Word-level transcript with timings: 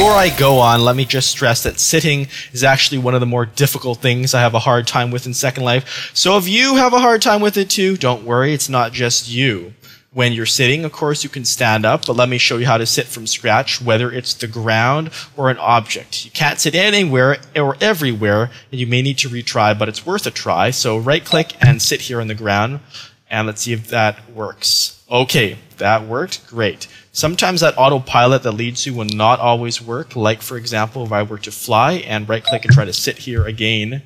before 0.00 0.16
I 0.16 0.30
go 0.30 0.60
on, 0.60 0.82
let 0.82 0.96
me 0.96 1.04
just 1.04 1.30
stress 1.30 1.62
that 1.64 1.78
sitting 1.78 2.28
is 2.52 2.64
actually 2.64 2.96
one 2.96 3.12
of 3.12 3.20
the 3.20 3.26
more 3.26 3.44
difficult 3.44 3.98
things 3.98 4.32
I 4.32 4.40
have 4.40 4.54
a 4.54 4.58
hard 4.58 4.86
time 4.86 5.10
with 5.10 5.26
in 5.26 5.34
Second 5.34 5.64
Life. 5.64 6.10
So 6.14 6.38
if 6.38 6.48
you 6.48 6.76
have 6.76 6.94
a 6.94 7.00
hard 7.00 7.20
time 7.20 7.42
with 7.42 7.58
it 7.58 7.68
too, 7.68 7.98
don't 7.98 8.24
worry, 8.24 8.54
it's 8.54 8.70
not 8.70 8.92
just 8.94 9.28
you. 9.28 9.74
When 10.14 10.32
you're 10.32 10.46
sitting, 10.46 10.86
of 10.86 10.92
course, 10.92 11.22
you 11.22 11.28
can 11.28 11.44
stand 11.44 11.84
up, 11.84 12.06
but 12.06 12.16
let 12.16 12.30
me 12.30 12.38
show 12.38 12.56
you 12.56 12.64
how 12.64 12.78
to 12.78 12.86
sit 12.86 13.08
from 13.08 13.26
scratch, 13.26 13.82
whether 13.82 14.10
it's 14.10 14.32
the 14.32 14.46
ground 14.46 15.10
or 15.36 15.50
an 15.50 15.58
object. 15.58 16.24
You 16.24 16.30
can't 16.30 16.58
sit 16.58 16.74
anywhere 16.74 17.36
or 17.54 17.76
everywhere, 17.82 18.50
and 18.72 18.80
you 18.80 18.86
may 18.86 19.02
need 19.02 19.18
to 19.18 19.28
retry, 19.28 19.78
but 19.78 19.90
it's 19.90 20.06
worth 20.06 20.26
a 20.26 20.30
try. 20.30 20.70
So 20.70 20.96
right 20.96 21.22
click 21.22 21.54
and 21.60 21.82
sit 21.82 22.00
here 22.00 22.22
on 22.22 22.28
the 22.28 22.34
ground, 22.34 22.80
and 23.28 23.46
let's 23.46 23.60
see 23.60 23.74
if 23.74 23.88
that 23.88 24.30
works. 24.30 24.99
Okay, 25.10 25.58
that 25.78 26.06
worked. 26.06 26.46
Great. 26.46 26.86
Sometimes 27.10 27.60
that 27.60 27.76
autopilot 27.76 28.44
that 28.44 28.52
leads 28.52 28.86
you 28.86 28.94
will 28.94 29.06
not 29.06 29.40
always 29.40 29.82
work. 29.82 30.14
Like, 30.14 30.40
for 30.40 30.56
example, 30.56 31.04
if 31.04 31.10
I 31.10 31.24
were 31.24 31.38
to 31.38 31.50
fly 31.50 31.94
and 31.94 32.28
right 32.28 32.44
click 32.44 32.64
and 32.64 32.72
try 32.72 32.84
to 32.84 32.92
sit 32.92 33.18
here 33.18 33.44
again, 33.44 34.02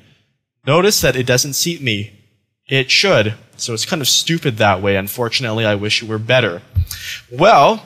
notice 0.65 1.01
that 1.01 1.15
it 1.15 1.27
doesn't 1.27 1.53
seat 1.53 1.81
me. 1.81 2.19
It 2.67 2.89
should. 2.89 3.35
So 3.57 3.73
it's 3.73 3.85
kind 3.85 4.01
of 4.01 4.07
stupid 4.07 4.57
that 4.57 4.81
way. 4.81 4.95
Unfortunately, 4.95 5.65
I 5.65 5.75
wish 5.75 6.01
it 6.01 6.09
were 6.09 6.17
better. 6.17 6.63
Well, 7.31 7.85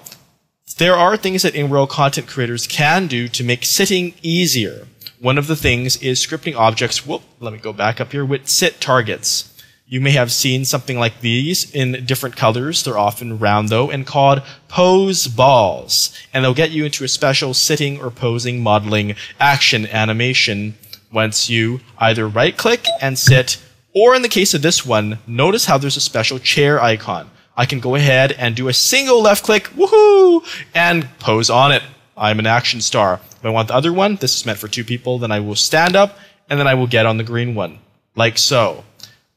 there 0.77 0.95
are 0.95 1.17
things 1.17 1.41
that 1.41 1.55
in-world 1.55 1.89
content 1.89 2.27
creators 2.27 2.67
can 2.67 3.07
do 3.07 3.27
to 3.27 3.43
make 3.43 3.65
sitting 3.65 4.13
easier. 4.21 4.87
One 5.19 5.37
of 5.37 5.47
the 5.47 5.57
things 5.57 5.97
is 5.97 6.25
scripting 6.25 6.55
objects. 6.55 7.05
Whoop, 7.05 7.23
let 7.41 7.51
me 7.51 7.59
go 7.59 7.73
back 7.73 7.99
up 7.99 8.13
here 8.13 8.23
with 8.23 8.47
sit 8.47 8.79
targets. 8.79 9.58
You 9.91 9.99
may 10.01 10.11
have 10.11 10.31
seen 10.31 10.65
something 10.65 10.99
like 10.99 11.21
these 11.21 11.73
in 11.73 12.05
different 12.05 12.35
colors. 12.35 12.83
They're 12.83 12.95
often 12.95 13.39
round 13.39 13.69
though 13.69 13.89
and 13.89 14.05
called 14.05 14.43
pose 14.67 15.25
balls. 15.25 16.15
And 16.31 16.45
they'll 16.45 16.53
get 16.53 16.69
you 16.69 16.85
into 16.85 17.03
a 17.03 17.07
special 17.07 17.55
sitting 17.55 17.99
or 17.99 18.11
posing 18.11 18.61
modeling 18.61 19.15
action 19.39 19.87
animation 19.87 20.77
once 21.11 21.49
you 21.49 21.79
either 21.97 22.27
right 22.27 22.55
click 22.55 22.85
and 23.01 23.17
sit 23.17 23.59
or 23.91 24.13
in 24.13 24.21
the 24.21 24.29
case 24.29 24.53
of 24.53 24.61
this 24.61 24.85
one, 24.85 25.17
notice 25.25 25.65
how 25.65 25.79
there's 25.79 25.97
a 25.97 26.01
special 26.01 26.37
chair 26.37 26.79
icon. 26.79 27.31
I 27.57 27.65
can 27.65 27.79
go 27.79 27.95
ahead 27.95 28.31
and 28.33 28.55
do 28.55 28.67
a 28.67 28.73
single 28.73 29.23
left 29.23 29.43
click, 29.43 29.63
woohoo, 29.69 30.45
and 30.75 31.09
pose 31.17 31.49
on 31.49 31.71
it. 31.71 31.81
I'm 32.15 32.37
an 32.37 32.45
action 32.45 32.81
star. 32.81 33.21
If 33.31 33.43
I 33.43 33.49
want 33.49 33.69
the 33.69 33.73
other 33.73 33.91
one, 33.91 34.17
this 34.17 34.35
is 34.35 34.45
meant 34.45 34.59
for 34.59 34.67
two 34.67 34.83
people, 34.83 35.17
then 35.17 35.31
I 35.31 35.39
will 35.39 35.55
stand 35.55 35.95
up 35.95 36.19
and 36.47 36.59
then 36.59 36.67
I 36.67 36.75
will 36.75 36.85
get 36.85 37.07
on 37.07 37.17
the 37.17 37.23
green 37.23 37.55
one. 37.55 37.79
Like 38.15 38.37
so. 38.37 38.83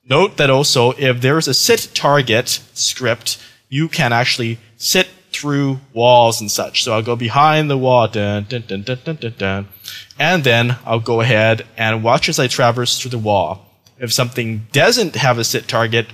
Note 0.09 0.37
that 0.37 0.51
also 0.51 0.93
if 0.93 1.21
there 1.21 1.39
is 1.39 1.49
a 1.49 1.55
sit 1.55 1.91
target 1.95 2.49
script, 2.75 3.39
you 3.69 3.89
can 3.89 4.13
actually 4.13 4.59
sit 4.77 5.09
through 5.31 5.81
walls 5.93 6.41
and 6.41 6.51
such. 6.51 6.83
So 6.85 6.93
I'll 6.93 7.03
go 7.03 7.17
behind 7.17 7.71
the 7.71 7.79
wall, 7.79 8.09
dun, 8.09 8.45
dun, 8.49 8.65
dun, 8.67 8.83
dun, 8.83 8.99
dun, 9.05 9.17
dun, 9.17 9.35
dun, 9.39 9.69
and 10.19 10.45
then 10.45 10.77
I'll 10.85 11.01
go 11.01 11.21
ahead 11.21 11.67
and 11.77 12.03
watch 12.03 12.29
as 12.29 12.39
I 12.39 12.49
traverse 12.49 12.99
through 12.99 13.13
the 13.13 13.19
wall. 13.19 13.67
If 13.99 14.13
something 14.13 14.67
doesn't 14.73 15.15
have 15.15 15.39
a 15.39 15.45
sit 15.45 15.69
target, 15.69 16.07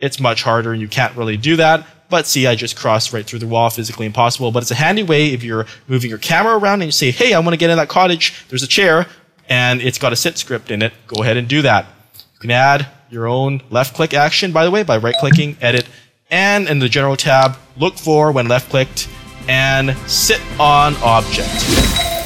it's 0.00 0.20
much 0.20 0.44
harder 0.44 0.72
and 0.72 0.80
you 0.80 0.88
can't 0.88 1.16
really 1.16 1.36
do 1.36 1.56
that. 1.56 1.86
But 2.08 2.26
see, 2.26 2.46
I 2.46 2.54
just 2.54 2.76
crossed 2.76 3.12
right 3.12 3.26
through 3.26 3.40
the 3.40 3.46
wall, 3.46 3.68
physically 3.68 4.06
impossible. 4.06 4.50
But 4.50 4.62
it's 4.62 4.70
a 4.70 4.76
handy 4.76 5.02
way 5.02 5.34
if 5.34 5.42
you're 5.42 5.66
moving 5.88 6.08
your 6.08 6.18
camera 6.18 6.56
around 6.56 6.80
and 6.80 6.84
you 6.84 6.92
say, 6.92 7.10
hey, 7.10 7.34
I 7.34 7.40
want 7.40 7.50
to 7.50 7.58
get 7.58 7.68
in 7.68 7.76
that 7.76 7.88
cottage, 7.88 8.46
there's 8.48 8.62
a 8.62 8.68
chair, 8.68 9.06
and 9.48 9.82
it's 9.82 9.98
got 9.98 10.12
a 10.12 10.16
sit 10.16 10.38
script 10.38 10.70
in 10.70 10.80
it, 10.80 10.92
go 11.06 11.22
ahead 11.22 11.36
and 11.36 11.48
do 11.48 11.62
that. 11.62 11.86
You 12.34 12.40
can 12.40 12.50
add 12.50 12.86
your 13.10 13.26
own 13.26 13.62
left 13.70 13.94
click 13.94 14.14
action, 14.14 14.52
by 14.52 14.64
the 14.64 14.70
way, 14.70 14.82
by 14.82 14.98
right 14.98 15.14
clicking, 15.18 15.56
edit, 15.60 15.86
and 16.30 16.68
in 16.68 16.78
the 16.78 16.88
general 16.88 17.16
tab, 17.16 17.56
look 17.76 17.96
for 17.96 18.32
when 18.32 18.48
left 18.48 18.70
clicked 18.70 19.08
and 19.48 19.96
sit 20.08 20.40
on 20.58 20.94
object. 21.02 22.17